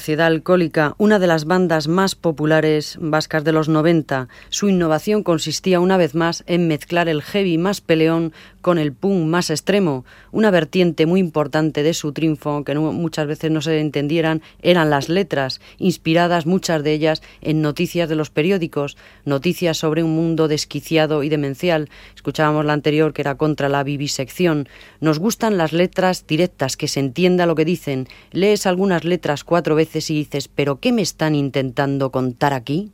Sociedad 0.02 0.26
Alcohólica, 0.26 0.96
una 0.98 1.20
de 1.20 1.28
las 1.28 1.46
bandas 1.46 1.88
más 1.88 2.16
populares 2.16 2.98
vascas 3.00 3.44
de 3.44 3.52
los 3.52 3.70
90. 3.70 4.30
Su 4.50 4.68
innovación 4.68 5.22
consistía 5.22 5.80
una 5.80 5.96
vez 5.96 6.16
más 6.16 6.44
en 6.48 6.68
mezclar 6.68 7.08
el 7.08 7.22
heavy 7.22 7.60
más 7.60 7.82
peleón 7.82 8.34
con 8.62 8.78
el 8.78 8.94
punk 8.94 9.26
más 9.26 9.50
extremo. 9.50 10.06
Una 10.32 10.52
vertiente 10.52 11.06
muy 11.06 11.20
importante 11.20 11.84
de 11.84 11.94
su 11.94 12.14
triunfo, 12.14 12.64
que 12.64 12.76
muchas 12.76 13.28
veces 13.28 13.52
no 13.52 13.62
se 13.62 13.80
entendieran, 13.80 14.42
eran 14.62 14.90
las 14.90 15.10
letras, 15.10 15.60
inspiradas 15.78 16.46
muchas 16.46 16.84
de 16.84 16.94
ellas 16.94 17.22
en 17.42 17.62
noticias 17.62 18.08
de 18.08 18.16
los 18.16 18.30
periódicos, 18.30 18.98
noticias 19.26 19.78
sobre 19.78 20.04
un 20.04 20.16
mundo 20.16 20.48
desquiciado 20.48 21.24
y 21.24 21.30
demencial. 21.30 21.90
Escuchábamos 22.16 22.66
la 22.66 22.74
anterior 22.74 23.14
que 23.14 23.22
era 23.22 23.36
contra 23.36 23.70
la 23.70 23.84
vivisección. 23.84 24.70
Nos 25.00 25.20
gustan 25.20 25.58
las 25.58 25.74
letras 25.74 26.26
directas, 26.28 26.78
que 26.78 26.88
se 26.88 27.00
entienda 27.00 27.46
lo 27.46 27.56
que 27.56 27.66
dicen. 27.66 28.08
Lees 28.32 28.66
algunas 28.66 29.04
letras 29.04 29.44
cuatro 29.44 29.76
veces 29.76 30.10
y 30.10 30.16
dices, 30.16 30.48
pero 30.48 30.80
¿qué 30.80 30.92
me 30.92 31.02
están 31.02 31.36
intentando 31.36 32.12
contar 32.12 32.54
aquí? 32.54 32.92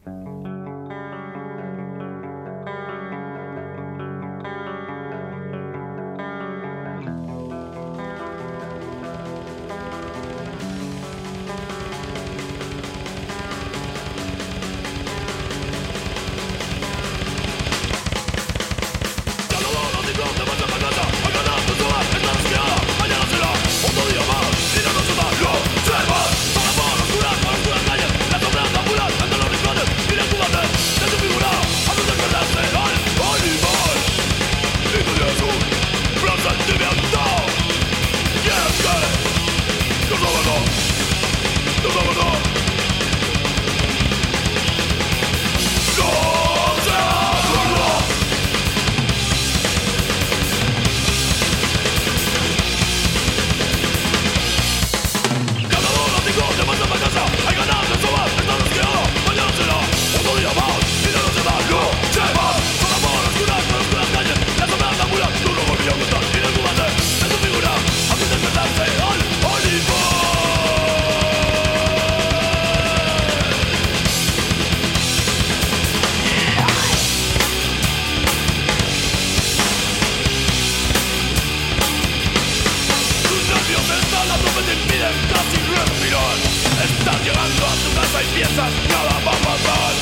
Nada 88.90 89.14
va 89.26 89.34
a 89.34 89.42
pasar. 89.48 89.94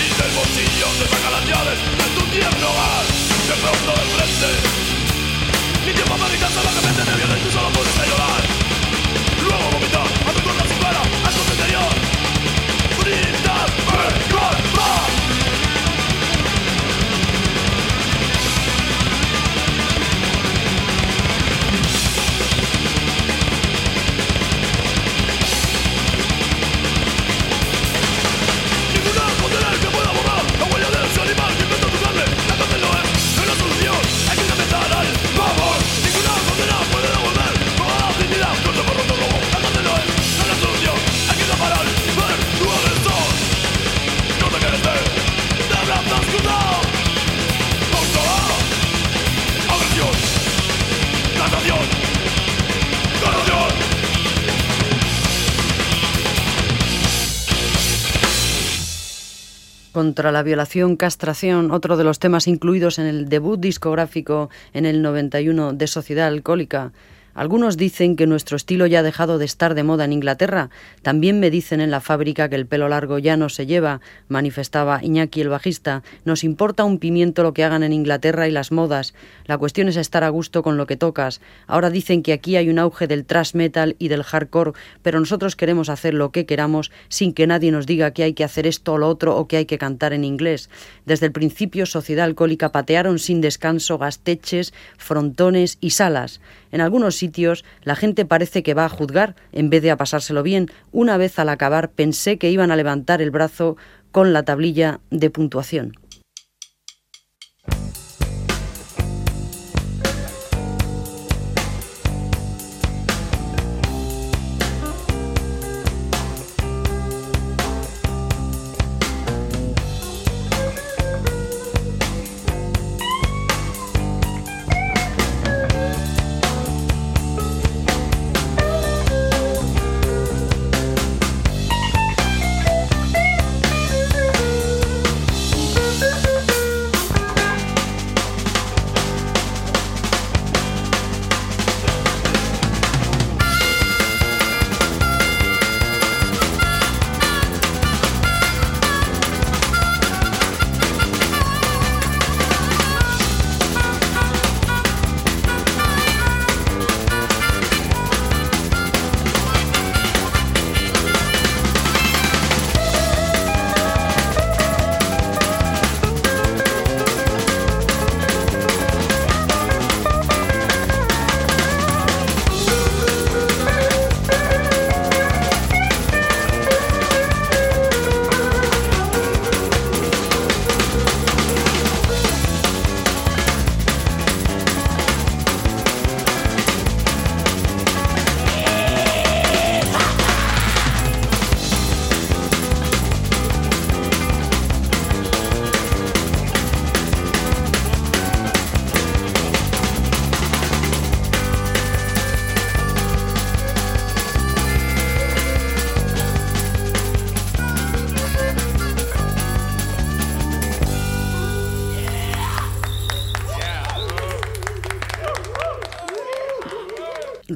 Y 0.00 0.08
del 0.20 0.32
bolsillo 0.32 0.86
te 0.98 1.04
saca 1.08 1.30
las 1.30 1.44
llaves 1.48 1.78
de 1.80 2.06
tu 2.16 2.22
tierno 2.34 2.66
hogar. 2.70 3.04
De 3.48 3.56
pronto 3.60 3.90
de 4.00 4.04
frente 4.14 4.50
Ni 5.84 5.92
tiempo 5.92 6.16
para 6.16 6.28
gritar 6.30 6.50
salvajemente 6.50 7.02
te 7.02 7.14
viene 7.16 7.34
y 7.38 7.42
tú 7.44 7.50
solo 7.50 7.68
puedes 7.72 7.94
llorar 8.08 8.43
contra 60.04 60.32
la 60.32 60.42
violación, 60.42 60.96
castración, 60.96 61.70
otro 61.70 61.96
de 61.96 62.04
los 62.04 62.18
temas 62.18 62.46
incluidos 62.46 62.98
en 62.98 63.06
el 63.06 63.30
debut 63.30 63.58
discográfico 63.58 64.50
en 64.74 64.84
el 64.84 65.00
91 65.00 65.72
de 65.72 65.86
Sociedad 65.86 66.26
Alcohólica. 66.26 66.92
Algunos 67.34 67.76
dicen 67.76 68.14
que 68.14 68.26
nuestro 68.26 68.56
estilo 68.56 68.86
ya 68.86 69.00
ha 69.00 69.02
dejado 69.02 69.38
de 69.38 69.44
estar 69.44 69.74
de 69.74 69.82
moda 69.82 70.04
en 70.04 70.12
Inglaterra. 70.12 70.70
También 71.02 71.40
me 71.40 71.50
dicen 71.50 71.80
en 71.80 71.90
la 71.90 72.00
fábrica 72.00 72.48
que 72.48 72.54
el 72.54 72.66
pelo 72.66 72.88
largo 72.88 73.18
ya 73.18 73.36
no 73.36 73.48
se 73.48 73.66
lleva, 73.66 74.00
manifestaba 74.28 75.00
Iñaki 75.02 75.40
el 75.40 75.48
bajista. 75.48 76.02
Nos 76.24 76.44
importa 76.44 76.84
un 76.84 76.98
pimiento 76.98 77.42
lo 77.42 77.52
que 77.52 77.64
hagan 77.64 77.82
en 77.82 77.92
Inglaterra 77.92 78.46
y 78.46 78.52
las 78.52 78.70
modas. 78.70 79.14
La 79.46 79.58
cuestión 79.58 79.88
es 79.88 79.96
estar 79.96 80.22
a 80.22 80.28
gusto 80.28 80.62
con 80.62 80.76
lo 80.76 80.86
que 80.86 80.96
tocas. 80.96 81.40
Ahora 81.66 81.90
dicen 81.90 82.22
que 82.22 82.32
aquí 82.32 82.56
hay 82.56 82.68
un 82.68 82.78
auge 82.78 83.06
del 83.06 83.24
thrash 83.24 83.54
metal 83.54 83.96
y 83.98 84.08
del 84.08 84.22
hardcore, 84.22 84.72
pero 85.02 85.18
nosotros 85.18 85.56
queremos 85.56 85.88
hacer 85.88 86.14
lo 86.14 86.30
que 86.30 86.46
queramos 86.46 86.92
sin 87.08 87.32
que 87.32 87.46
nadie 87.46 87.72
nos 87.72 87.86
diga 87.86 88.12
que 88.12 88.22
hay 88.22 88.34
que 88.34 88.44
hacer 88.44 88.66
esto 88.66 88.94
o 88.94 88.98
lo 88.98 89.08
otro 89.08 89.36
o 89.36 89.48
que 89.48 89.56
hay 89.56 89.66
que 89.66 89.78
cantar 89.78 90.12
en 90.12 90.24
inglés. 90.24 90.70
Desde 91.04 91.26
el 91.26 91.32
principio, 91.32 91.86
Sociedad 91.86 92.26
Alcohólica 92.26 92.70
patearon 92.70 93.18
sin 93.18 93.40
descanso 93.40 93.98
gasteches, 93.98 94.72
frontones 94.96 95.78
y 95.80 95.90
salas. 95.90 96.40
En 96.74 96.80
algunos 96.80 97.14
sitios 97.14 97.64
la 97.84 97.94
gente 97.94 98.24
parece 98.24 98.64
que 98.64 98.74
va 98.74 98.84
a 98.84 98.88
juzgar 98.88 99.36
en 99.52 99.70
vez 99.70 99.80
de 99.80 99.92
a 99.92 99.96
pasárselo 99.96 100.42
bien. 100.42 100.72
Una 100.90 101.16
vez 101.16 101.38
al 101.38 101.48
acabar 101.48 101.92
pensé 101.92 102.36
que 102.36 102.50
iban 102.50 102.72
a 102.72 102.76
levantar 102.76 103.22
el 103.22 103.30
brazo 103.30 103.76
con 104.10 104.32
la 104.32 104.42
tablilla 104.42 104.98
de 105.12 105.30
puntuación. 105.30 105.92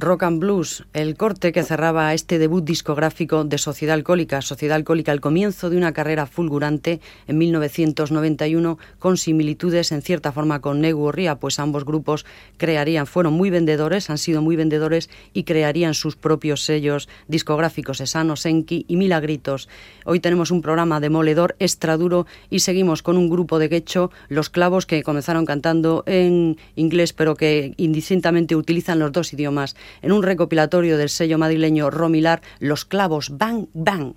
Rock 0.00 0.22
and 0.22 0.40
Blues, 0.40 0.84
el 0.92 1.16
corte 1.16 1.52
que 1.52 1.62
cerraba 1.62 2.14
este 2.14 2.38
debut 2.38 2.64
discográfico 2.64 3.44
de 3.44 3.58
Sociedad 3.58 3.94
Alcohólica. 3.94 4.42
Sociedad 4.42 4.76
Alcohólica, 4.76 5.12
el 5.12 5.20
comienzo 5.20 5.70
de 5.70 5.76
una 5.76 5.92
carrera 5.92 6.26
fulgurante 6.26 7.00
en 7.26 7.38
1991 7.38 8.78
con 8.98 9.16
similitudes 9.16 9.92
en 9.92 10.02
cierta 10.02 10.32
forma 10.32 10.60
con 10.60 10.80
Negu 10.80 11.10
Ria, 11.12 11.36
pues 11.36 11.58
ambos 11.58 11.84
grupos 11.84 12.26
crearían, 12.56 13.06
fueron 13.06 13.34
muy 13.34 13.50
vendedores, 13.50 14.10
han 14.10 14.18
sido 14.18 14.42
muy 14.42 14.56
vendedores 14.56 15.10
y 15.32 15.44
crearían 15.44 15.94
sus 15.94 16.16
propios 16.16 16.62
sellos 16.62 17.08
discográficos, 17.26 18.00
Esano, 18.00 18.36
Senki 18.36 18.84
y 18.88 18.96
Milagritos. 18.96 19.68
Hoy 20.04 20.20
tenemos 20.20 20.50
un 20.50 20.62
programa 20.62 21.00
demoledor, 21.00 21.56
extra 21.58 21.96
duro 21.96 22.26
y 22.50 22.60
seguimos 22.60 23.02
con 23.02 23.16
un 23.16 23.28
grupo 23.28 23.58
de 23.58 23.68
quecho, 23.68 24.10
Los 24.28 24.50
Clavos, 24.50 24.86
que 24.86 25.02
comenzaron 25.02 25.46
cantando 25.46 26.04
en 26.06 26.56
inglés 26.76 27.12
pero 27.12 27.34
que 27.36 27.74
indistintamente 27.76 28.56
utilizan 28.56 28.98
los 28.98 29.12
dos 29.12 29.32
idiomas 29.32 29.76
en 30.02 30.12
un 30.12 30.22
recopilatorio 30.22 30.98
del 30.98 31.08
sello 31.08 31.38
madrileño 31.38 31.90
Romilar, 31.90 32.42
Los 32.58 32.84
clavos 32.84 33.30
Bang 33.36 33.66
Bang. 33.74 34.14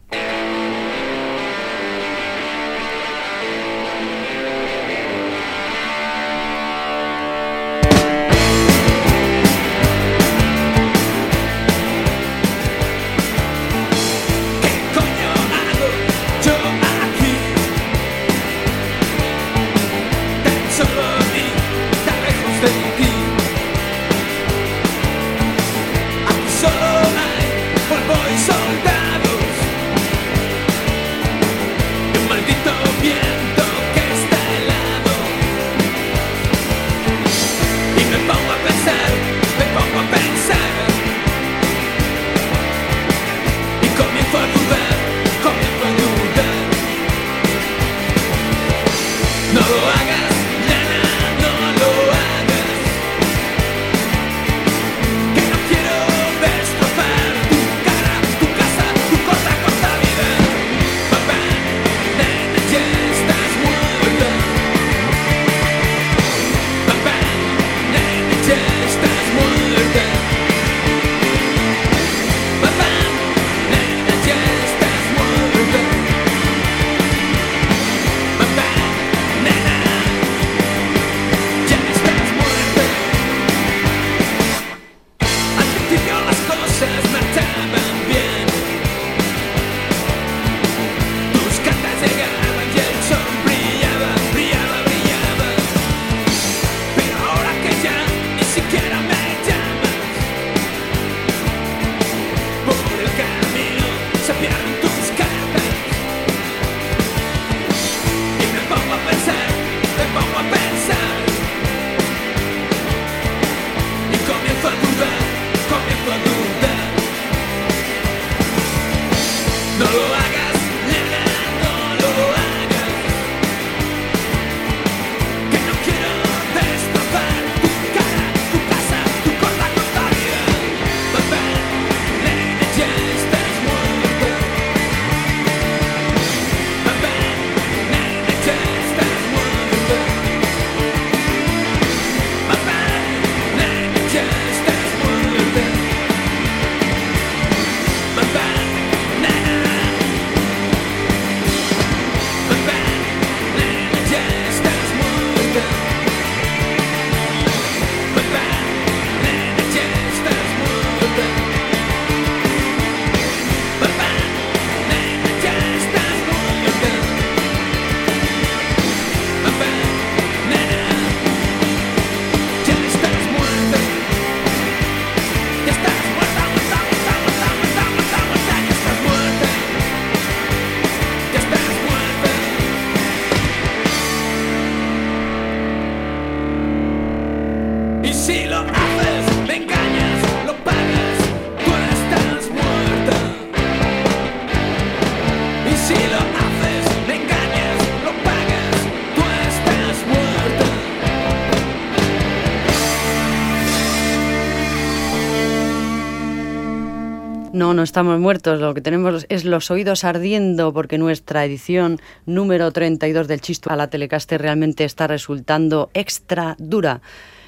No, 207.81 207.85
estamos 207.85 208.19
muertos, 208.19 208.59
lo 208.59 208.75
que 208.75 208.81
tenemos 208.81 209.25
es 209.29 209.43
los 209.43 209.71
oídos 209.71 210.03
ardiendo 210.03 210.71
porque 210.71 210.99
nuestra 210.99 211.43
edición 211.45 211.99
número 212.27 212.71
32 212.71 213.27
del 213.27 213.41
Chisto 213.41 213.71
a 213.71 213.75
la 213.75 213.89
Telecaster 213.89 214.39
realmente 214.39 214.83
está 214.83 215.07
resultando 215.07 215.89
extra 215.95 216.55
dura 216.59 217.01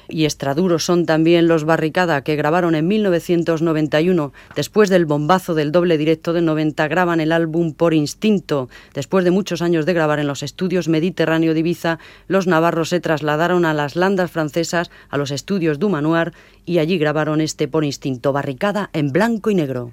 y 0.08 0.24
extraduros 0.24 0.84
son 0.84 1.06
también 1.06 1.46
los 1.46 1.64
Barricada, 1.64 2.24
que 2.24 2.36
grabaron 2.36 2.74
en 2.74 2.88
1991. 2.88 4.32
Después 4.56 4.90
del 4.90 5.06
bombazo 5.06 5.54
del 5.54 5.72
doble 5.72 5.98
directo 5.98 6.32
de 6.32 6.42
90, 6.42 6.88
graban 6.88 7.20
el 7.20 7.32
álbum 7.32 7.72
Por 7.72 7.94
Instinto. 7.94 8.68
Después 8.92 9.24
de 9.24 9.30
muchos 9.30 9.62
años 9.62 9.86
de 9.86 9.94
grabar 9.94 10.18
en 10.18 10.26
los 10.26 10.42
estudios 10.42 10.88
Mediterráneo 10.88 11.54
de 11.54 11.60
Ibiza, 11.60 12.00
los 12.26 12.48
navarros 12.48 12.88
se 12.88 13.00
trasladaron 13.00 13.64
a 13.64 13.72
las 13.72 13.96
landas 13.96 14.32
francesas, 14.32 14.90
a 15.10 15.16
los 15.16 15.30
estudios 15.30 15.78
Dumanoir, 15.78 16.32
y 16.66 16.78
allí 16.78 16.98
grabaron 16.98 17.40
este 17.40 17.68
Por 17.68 17.84
Instinto, 17.84 18.32
Barricada 18.32 18.90
en 18.92 19.12
blanco 19.12 19.50
y 19.50 19.54
negro. 19.54 19.92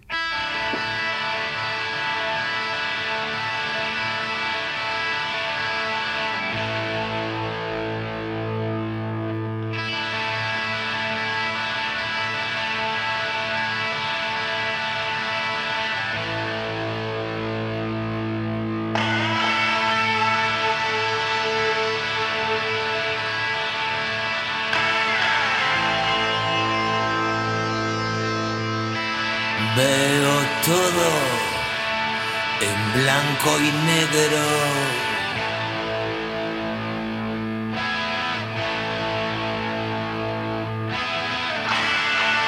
Y 33.59 33.71
negro. 33.85 34.45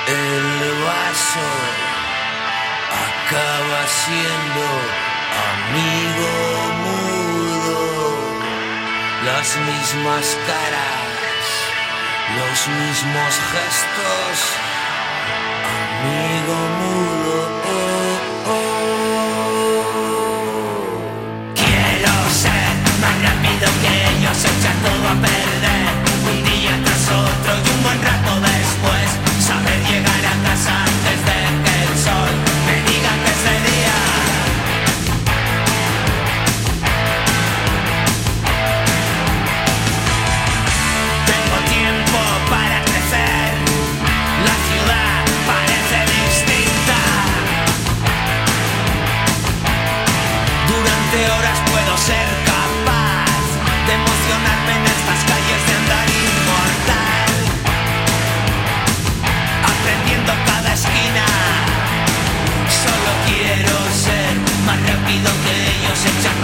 El 0.08 0.84
vaso 0.84 1.50
acaba 3.08 3.82
siendo 3.88 4.64
amigo 5.56 6.32
mudo, 6.84 7.82
las 9.26 9.56
mismas 9.58 10.38
caras, 10.48 11.44
los 12.38 12.68
mismos 12.68 13.34
gestos, 13.52 14.73
amigo 16.04 16.56
mudo. 16.80 17.04
se 24.34 24.48
echa 24.48 24.74
todo 24.82 25.10
a 25.10 25.16
perder 25.22 25.86
Un 26.26 26.44
día 26.44 26.80
tras 26.84 27.08
otro 27.08 27.54
y 27.56 27.78
un 27.78 27.84
buen 27.84 28.02
rato 28.02 28.23
shut, 66.04 66.24
shut. 66.24 66.43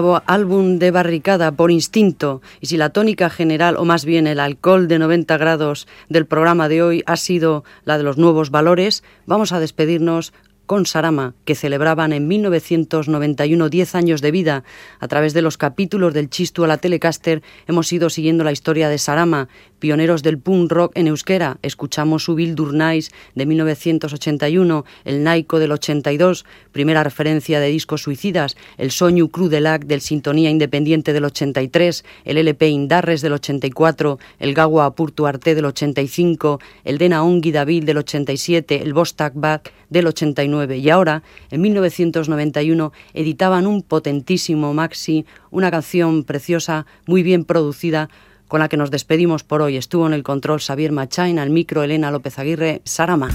Octavo 0.00 0.22
álbum 0.24 0.78
de 0.78 0.90
Barricada 0.90 1.52
por 1.52 1.70
instinto 1.70 2.40
y 2.58 2.66
si 2.68 2.78
la 2.78 2.88
tónica 2.88 3.28
general 3.28 3.76
o 3.76 3.84
más 3.84 4.06
bien 4.06 4.26
el 4.26 4.40
alcohol 4.40 4.88
de 4.88 4.98
90 4.98 5.36
grados 5.36 5.86
del 6.08 6.24
programa 6.24 6.70
de 6.70 6.82
hoy 6.82 7.02
ha 7.04 7.16
sido 7.16 7.64
la 7.84 7.98
de 7.98 8.04
los 8.04 8.16
nuevos 8.16 8.50
valores, 8.50 9.04
vamos 9.26 9.52
a 9.52 9.60
despedirnos 9.60 10.32
con 10.64 10.86
Sarama, 10.86 11.34
que 11.44 11.54
celebraban 11.54 12.12
en 12.12 12.28
1991 12.28 13.68
10 13.68 13.94
años 13.96 14.22
de 14.22 14.30
vida. 14.30 14.64
A 15.00 15.08
través 15.08 15.34
de 15.34 15.42
los 15.42 15.58
capítulos 15.58 16.14
del 16.14 16.30
Chistu 16.30 16.64
a 16.64 16.68
la 16.68 16.78
Telecaster 16.78 17.42
hemos 17.66 17.92
ido 17.92 18.08
siguiendo 18.08 18.44
la 18.44 18.52
historia 18.52 18.88
de 18.88 18.96
Sarama, 18.96 19.48
pioneros 19.80 20.22
del 20.22 20.38
punk 20.38 20.70
rock 20.70 20.92
en 20.94 21.08
euskera. 21.08 21.58
Escuchamos 21.62 22.22
su 22.22 22.36
Bill 22.36 22.54
Durnais 22.54 23.10
de 23.34 23.46
1981, 23.46 24.84
el 25.04 25.24
Naiko 25.24 25.58
del 25.58 25.72
82, 25.72 26.44
primera 26.70 27.02
referencia 27.02 27.58
de 27.58 27.68
discos 27.68 28.02
suicidas, 28.02 28.56
el 28.78 28.92
Soñu 28.92 29.28
Crudelac 29.30 29.86
del 29.86 30.00
Sintonía 30.00 30.50
Independiente 30.50 31.12
del 31.12 31.24
83, 31.24 32.04
el 32.24 32.38
LP 32.38 32.68
Indarres 32.68 33.22
del 33.22 33.32
84, 33.32 34.18
el 34.38 34.54
Gawa 34.54 34.84
Apurtu 34.84 35.26
Arte 35.26 35.56
del 35.56 35.64
85, 35.64 36.60
el 36.84 36.98
Dena 36.98 37.24
Ongi 37.24 37.50
David 37.50 37.84
del 37.84 37.98
87, 37.98 38.82
el 38.82 38.92
Bostak 38.92 39.32
Back 39.34 39.72
del 39.88 40.06
89 40.06 40.78
y 40.78 40.90
ahora, 40.90 41.22
en 41.50 41.60
1991, 41.62 42.92
editaban 43.14 43.66
un 43.66 43.82
potentísimo 43.82 44.72
maxi, 44.72 45.26
una 45.50 45.70
canción 45.70 46.24
preciosa, 46.24 46.86
muy 47.06 47.22
bien 47.22 47.44
producida, 47.44 48.08
con 48.50 48.58
la 48.58 48.68
que 48.68 48.76
nos 48.76 48.90
despedimos 48.90 49.44
por 49.44 49.62
hoy. 49.62 49.76
Estuvo 49.76 50.08
en 50.08 50.12
el 50.12 50.24
control 50.24 50.60
Xavier 50.60 50.90
Machain, 50.90 51.38
al 51.38 51.50
micro 51.50 51.84
Elena 51.84 52.10
López 52.10 52.36
Aguirre, 52.38 52.82
Sarama. 52.84 53.30